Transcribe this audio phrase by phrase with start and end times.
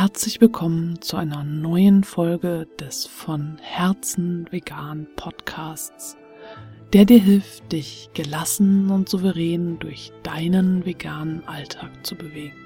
[0.00, 6.16] herzlich willkommen zu einer neuen Folge des von Herzen vegan Podcasts,
[6.94, 12.56] der dir hilft, dich gelassen und souverän durch deinen veganen Alltag zu bewegen.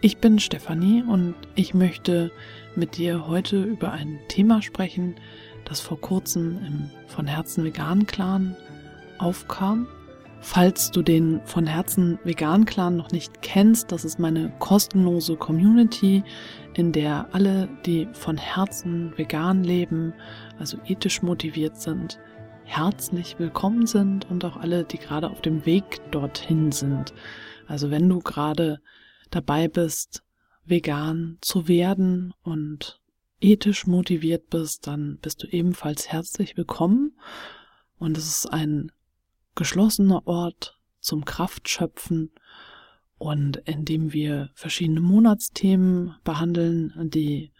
[0.00, 2.30] Ich bin Stefanie und ich möchte
[2.76, 5.16] mit dir heute über ein Thema sprechen,
[5.64, 8.54] das vor kurzem im von Herzen vegan Clan
[9.18, 9.88] aufkam
[10.48, 16.22] Falls du den von Herzen Vegan Clan noch nicht kennst, das ist meine kostenlose Community,
[16.74, 20.14] in der alle, die von Herzen vegan leben,
[20.56, 22.20] also ethisch motiviert sind,
[22.62, 27.12] herzlich willkommen sind und auch alle, die gerade auf dem Weg dorthin sind.
[27.66, 28.80] Also wenn du gerade
[29.30, 30.22] dabei bist,
[30.64, 33.00] vegan zu werden und
[33.40, 37.18] ethisch motiviert bist, dann bist du ebenfalls herzlich willkommen.
[37.98, 38.92] Und es ist ein
[39.56, 42.30] geschlossener Ort zum Kraftschöpfen
[43.18, 47.52] und in dem wir verschiedene Monatsthemen behandeln, die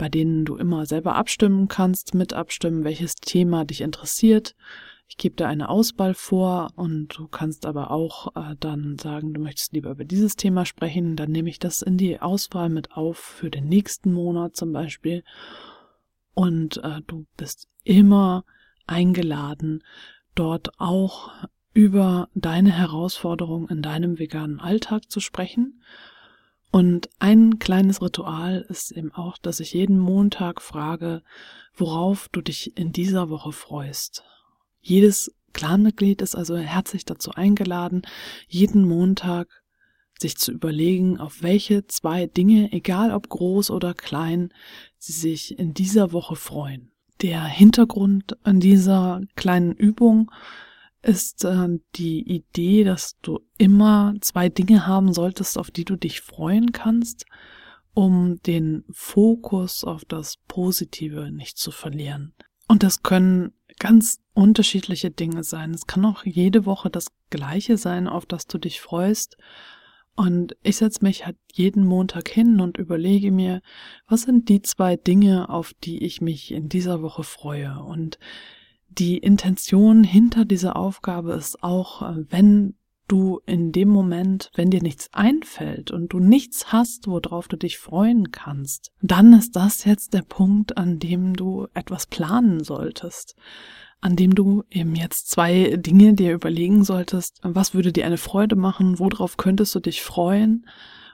[0.00, 4.56] bei denen du immer selber abstimmen kannst, mit abstimmen, welches Thema dich interessiert.
[5.08, 9.42] Ich gebe dir eine Auswahl vor und du kannst aber auch äh, dann sagen, du
[9.42, 11.16] möchtest lieber über dieses Thema sprechen.
[11.16, 15.22] Dann nehme ich das in die Auswahl mit auf für den nächsten Monat zum Beispiel.
[16.32, 18.44] Und äh, du bist immer
[18.86, 19.84] eingeladen,
[20.34, 21.32] dort auch
[21.72, 25.82] über deine Herausforderung in deinem veganen Alltag zu sprechen.
[26.72, 31.22] Und ein kleines Ritual ist eben auch, dass ich jeden Montag frage,
[31.74, 34.24] worauf du dich in dieser Woche freust.
[34.80, 38.02] Jedes Clanmitglied ist also herzlich dazu eingeladen,
[38.46, 39.48] jeden Montag
[40.18, 44.52] sich zu überlegen, auf welche zwei Dinge, egal ob groß oder klein,
[44.98, 46.92] sie sich in dieser Woche freuen.
[47.22, 50.30] Der Hintergrund an dieser kleinen Übung
[51.02, 56.20] ist äh, die Idee, dass du immer zwei Dinge haben solltest, auf die du dich
[56.20, 57.26] freuen kannst,
[57.92, 62.34] um den Fokus auf das Positive nicht zu verlieren.
[62.68, 65.72] Und das können ganz unterschiedliche Dinge sein.
[65.72, 69.36] Es kann auch jede Woche das gleiche sein, auf das du dich freust.
[70.20, 73.62] Und ich setze mich halt jeden Montag hin und überlege mir,
[74.06, 77.82] was sind die zwei Dinge, auf die ich mich in dieser Woche freue.
[77.82, 78.18] Und
[78.90, 82.74] die Intention hinter dieser Aufgabe ist auch, äh, wenn
[83.10, 87.78] du in dem Moment, wenn dir nichts einfällt und du nichts hast, worauf du dich
[87.78, 93.36] freuen kannst, dann ist das jetzt der Punkt, an dem du etwas planen solltest
[94.02, 97.38] an dem du eben jetzt zwei Dinge dir überlegen solltest.
[97.42, 98.98] Was würde dir eine Freude machen?
[98.98, 100.66] Worauf könntest du dich freuen?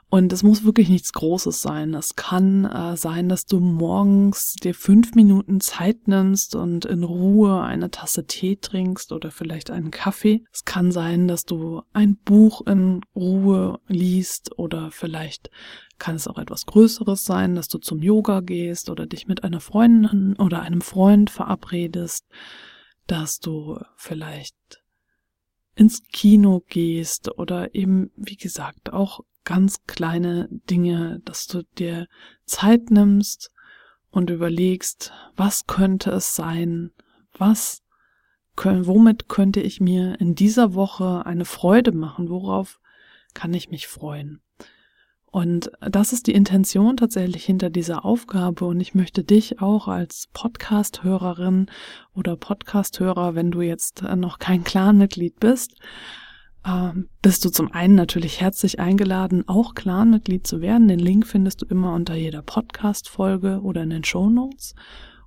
[0.09, 1.93] Und es muss wirklich nichts Großes sein.
[1.95, 7.61] Es kann äh, sein, dass du morgens dir fünf Minuten Zeit nimmst und in Ruhe
[7.61, 10.45] eine Tasse Tee trinkst oder vielleicht einen Kaffee.
[10.53, 15.51] Es kann sein, dass du ein Buch in Ruhe liest oder vielleicht
[15.99, 19.61] kann es auch etwas Größeres sein, dass du zum Yoga gehst oder dich mit einer
[19.61, 22.27] Freundin oder einem Freund verabredest
[23.07, 24.57] dass du vielleicht
[25.75, 32.07] ins Kino gehst oder eben, wie gesagt, auch ganz kleine Dinge, dass du dir
[32.45, 33.51] Zeit nimmst
[34.11, 36.91] und überlegst, was könnte es sein,
[37.33, 37.83] was,
[38.57, 42.81] womit könnte ich mir in dieser Woche eine Freude machen, worauf
[43.33, 44.43] kann ich mich freuen.
[45.37, 48.65] Und das ist die Intention tatsächlich hinter dieser Aufgabe.
[48.65, 51.67] Und ich möchte dich auch als Podcast-Hörerin
[52.15, 55.75] oder Podcast-Hörer, wenn du jetzt noch kein Clan-Mitglied bist,
[57.23, 60.89] bist du zum einen natürlich herzlich eingeladen, auch Clan-Mitglied zu werden.
[60.89, 64.75] Den Link findest du immer unter jeder Podcast-Folge oder in den Show Notes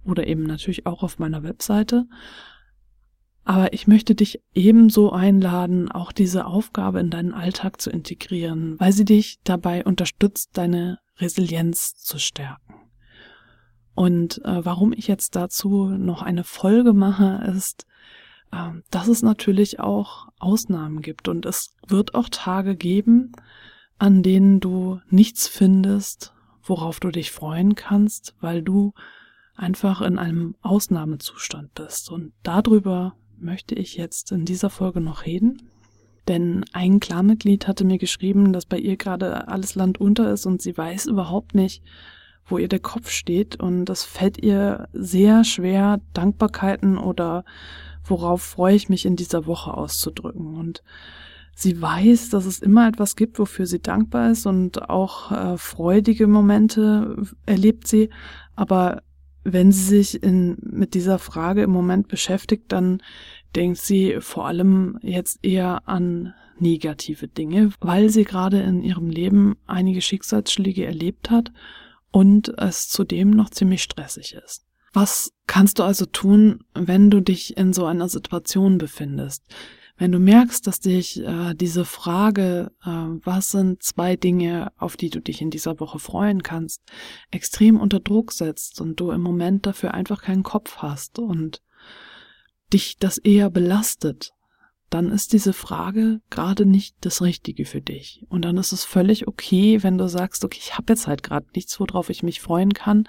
[0.04, 2.08] oder eben natürlich auch auf meiner Webseite.
[3.46, 8.92] Aber ich möchte dich ebenso einladen, auch diese Aufgabe in deinen Alltag zu integrieren, weil
[8.92, 12.76] sie dich dabei unterstützt, deine Resilienz zu stärken.
[13.96, 17.86] Und äh, warum ich jetzt dazu noch eine Folge mache, ist,
[18.52, 23.32] äh, dass es natürlich auch Ausnahmen gibt und es wird auch Tage geben,
[23.98, 28.94] an denen du nichts findest, worauf du dich freuen kannst, weil du
[29.56, 32.10] einfach in einem Ausnahmezustand bist.
[32.10, 35.70] Und darüber möchte ich jetzt in dieser Folge noch reden.
[36.28, 40.62] Denn ein Klarmitglied hatte mir geschrieben, dass bei ihr gerade alles Land unter ist und
[40.62, 41.84] sie weiß überhaupt nicht,
[42.46, 43.60] wo ihr der Kopf steht.
[43.60, 47.44] Und das fällt ihr sehr schwer, Dankbarkeiten oder
[48.10, 50.56] worauf freue ich mich in dieser Woche auszudrücken.
[50.56, 50.84] Und
[51.56, 56.28] sie weiß, dass es immer etwas gibt, wofür sie dankbar ist und auch äh, freudige
[56.28, 58.10] Momente erlebt sie.
[58.56, 59.02] Aber
[59.44, 63.02] wenn sie sich in, mit dieser Frage im Moment beschäftigt, dann
[63.56, 69.56] denkt sie vor allem jetzt eher an negative Dinge, weil sie gerade in ihrem Leben
[69.66, 71.52] einige Schicksalsschläge erlebt hat
[72.12, 74.69] und es zudem noch ziemlich stressig ist.
[74.94, 79.44] Was kannst du also tun, wenn du dich in so einer Situation befindest?
[79.98, 85.10] Wenn du merkst, dass dich äh, diese Frage, äh, was sind zwei Dinge, auf die
[85.10, 86.82] du dich in dieser Woche freuen kannst,
[87.32, 91.62] extrem unter Druck setzt und du im Moment dafür einfach keinen Kopf hast und
[92.72, 94.32] dich das eher belastet,
[94.90, 98.26] dann ist diese Frage gerade nicht das Richtige für dich.
[98.30, 101.48] Und dann ist es völlig okay, wenn du sagst, okay, ich habe jetzt halt gerade
[101.54, 103.08] nichts, worauf ich mich freuen kann.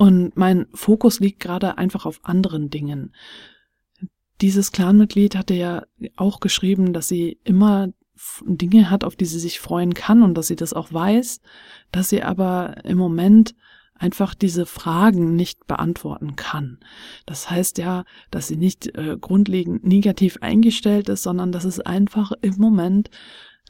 [0.00, 3.14] Und mein Fokus liegt gerade einfach auf anderen Dingen.
[4.40, 5.84] Dieses Clanmitglied hatte ja
[6.16, 7.92] auch geschrieben, dass sie immer
[8.46, 11.42] Dinge hat, auf die sie sich freuen kann und dass sie das auch weiß,
[11.92, 13.54] dass sie aber im Moment
[13.94, 16.78] einfach diese Fragen nicht beantworten kann.
[17.26, 22.32] Das heißt ja, dass sie nicht äh, grundlegend negativ eingestellt ist, sondern dass es einfach
[22.40, 23.10] im Moment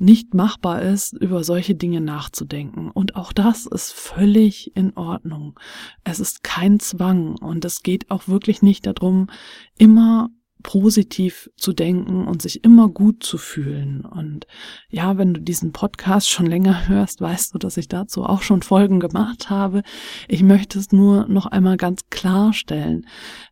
[0.01, 2.91] nicht machbar ist, über solche Dinge nachzudenken.
[2.91, 5.59] Und auch das ist völlig in Ordnung.
[6.05, 9.29] Es ist kein Zwang und es geht auch wirklich nicht darum,
[9.77, 10.31] immer
[10.63, 14.05] positiv zu denken und sich immer gut zu fühlen.
[14.05, 14.47] Und
[14.89, 18.63] ja, wenn du diesen Podcast schon länger hörst, weißt du, dass ich dazu auch schon
[18.63, 19.83] Folgen gemacht habe.
[20.29, 23.07] Ich möchte es nur noch einmal ganz klarstellen.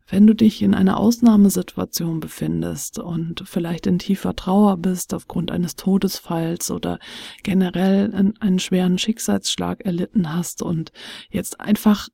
[0.07, 5.77] Wenn du dich in einer Ausnahmesituation befindest und vielleicht in tiefer Trauer bist aufgrund eines
[5.77, 6.99] Todesfalls oder
[7.43, 10.93] generell einen schweren Schicksalsschlag erlitten hast und
[11.31, 12.09] jetzt einfach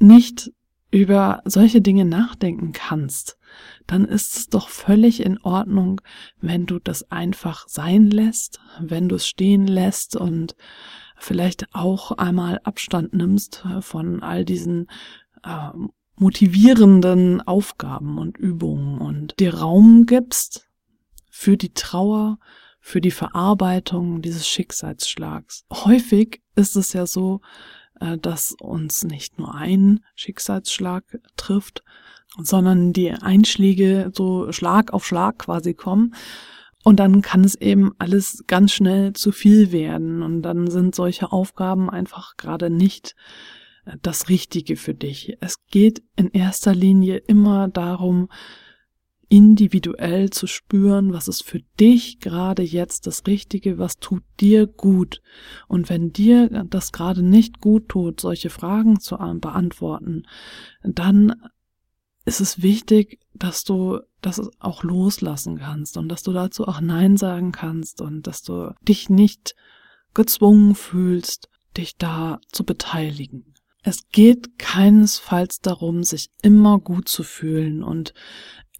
[0.00, 0.50] nicht
[0.90, 3.38] über solche Dinge nachdenken kannst,
[3.86, 6.00] dann ist es doch völlig in Ordnung,
[6.40, 10.56] wenn du das einfach sein lässt, wenn du es stehen lässt und
[11.16, 14.86] vielleicht auch einmal Abstand nimmst von all diesen
[15.44, 15.70] äh,
[16.16, 20.68] motivierenden Aufgaben und Übungen und dir Raum gibst
[21.30, 22.38] für die Trauer,
[22.80, 25.64] für die Verarbeitung dieses Schicksalsschlags.
[25.72, 27.40] Häufig ist es ja so,
[28.00, 31.82] äh, dass uns nicht nur ein Schicksalsschlag trifft,
[32.38, 36.14] sondern die Einschläge so Schlag auf Schlag quasi kommen.
[36.82, 40.22] Und dann kann es eben alles ganz schnell zu viel werden.
[40.22, 43.14] Und dann sind solche Aufgaben einfach gerade nicht
[43.84, 45.36] äh, das Richtige für dich.
[45.40, 48.28] Es geht in erster Linie immer darum,
[49.28, 55.22] individuell zu spüren, was ist für dich gerade jetzt das Richtige, was tut dir gut.
[55.68, 60.24] Und wenn dir das gerade nicht gut tut, solche Fragen zu beantworten,
[60.82, 61.32] dann
[62.30, 67.16] ist es wichtig, dass du das auch loslassen kannst und dass du dazu auch Nein
[67.16, 69.56] sagen kannst und dass du dich nicht
[70.14, 73.54] gezwungen fühlst, dich da zu beteiligen.
[73.82, 78.14] Es geht keinesfalls darum, sich immer gut zu fühlen und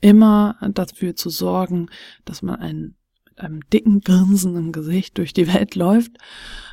[0.01, 1.89] immer dafür zu sorgen,
[2.25, 2.97] dass man einen,
[3.41, 6.13] einem dicken Grinsen im Gesicht durch die Welt läuft,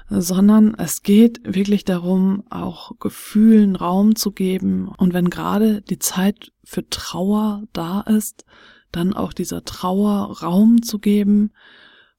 [0.09, 4.87] sondern es geht wirklich darum, auch Gefühlen Raum zu geben.
[4.87, 8.45] Und wenn gerade die Zeit für Trauer da ist,
[8.91, 11.51] dann auch dieser Trauer Raum zu geben.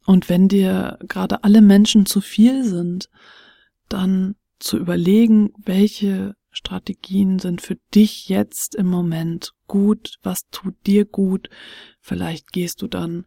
[0.05, 3.09] Und wenn dir gerade alle Menschen zu viel sind,
[3.89, 11.05] dann zu überlegen, welche Strategien sind für dich jetzt im Moment gut, was tut dir
[11.05, 11.49] gut.
[12.01, 13.27] Vielleicht gehst du dann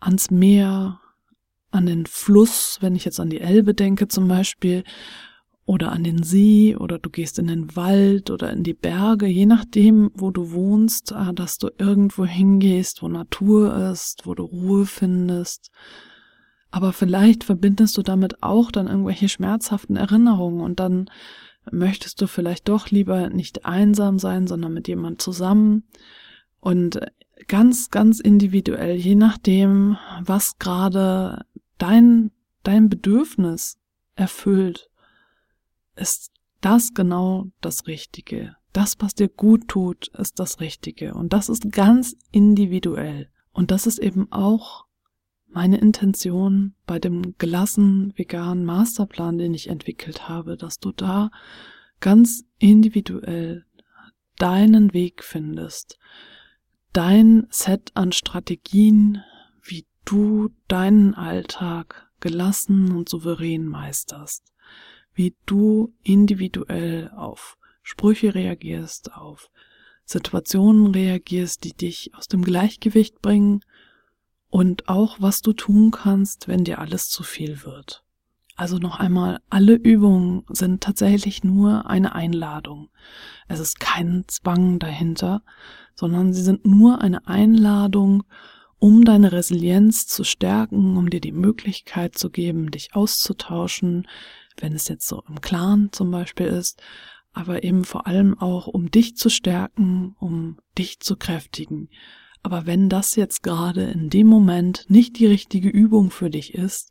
[0.00, 1.00] ans Meer,
[1.70, 4.84] an den Fluss, wenn ich jetzt an die Elbe denke zum Beispiel,
[5.66, 9.46] oder an den See, oder du gehst in den Wald oder in die Berge, je
[9.46, 14.86] nachdem, wo du wohnst, ah, dass du irgendwo hingehst, wo Natur ist, wo du Ruhe
[14.86, 15.72] findest.
[16.70, 21.10] Aber vielleicht verbindest du damit auch dann irgendwelche schmerzhaften Erinnerungen und dann
[21.72, 25.82] möchtest du vielleicht doch lieber nicht einsam sein, sondern mit jemand zusammen
[26.60, 27.00] und
[27.48, 31.44] ganz, ganz individuell, je nachdem, was gerade
[31.78, 32.30] dein,
[32.62, 33.78] dein Bedürfnis
[34.14, 34.90] erfüllt,
[35.94, 38.56] ist das genau das Richtige.
[38.72, 41.14] Das, was dir gut tut, ist das Richtige.
[41.14, 43.30] Und das ist ganz individuell.
[43.52, 44.84] Und das ist eben auch
[45.46, 51.30] meine Intention bei dem gelassen veganen Masterplan, den ich entwickelt habe, dass du da
[52.00, 53.64] ganz individuell
[54.38, 55.98] deinen Weg findest,
[56.96, 59.22] dein Set an Strategien,
[59.62, 64.54] wie du deinen Alltag gelassen und souverän meisterst,
[65.12, 69.50] wie du individuell auf Sprüche reagierst, auf
[70.06, 73.60] Situationen reagierst, die dich aus dem Gleichgewicht bringen
[74.48, 78.05] und auch was du tun kannst, wenn dir alles zu viel wird.
[78.56, 82.88] Also noch einmal, alle Übungen sind tatsächlich nur eine Einladung.
[83.48, 85.42] Es ist kein Zwang dahinter,
[85.94, 88.24] sondern sie sind nur eine Einladung,
[88.78, 94.08] um deine Resilienz zu stärken, um dir die Möglichkeit zu geben, dich auszutauschen,
[94.58, 96.82] wenn es jetzt so im Clan zum Beispiel ist,
[97.32, 101.90] aber eben vor allem auch, um dich zu stärken, um dich zu kräftigen.
[102.42, 106.90] Aber wenn das jetzt gerade in dem Moment nicht die richtige Übung für dich ist,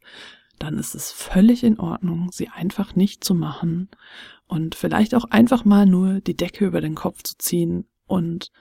[0.59, 3.89] dann ist es völlig in Ordnung, sie einfach nicht zu machen
[4.47, 8.51] und vielleicht auch einfach mal nur die Decke über den Kopf zu ziehen und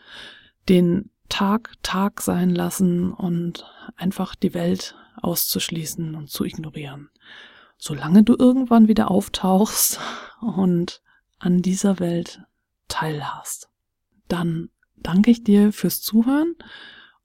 [0.69, 7.11] den Tag Tag sein lassen und einfach die Welt auszuschließen und zu ignorieren.
[7.77, 10.01] Solange du irgendwann wieder auftauchst
[10.41, 11.03] und
[11.39, 12.41] an dieser Welt
[12.89, 13.69] teilhast.
[14.29, 16.55] Dann danke ich dir fürs Zuhören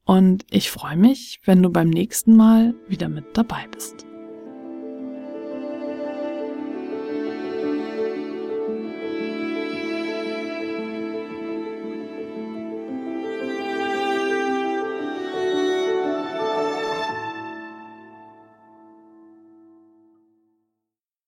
[0.04, 4.09] und ich freue mich, wenn du beim nächsten Mal wieder mit dabei bist.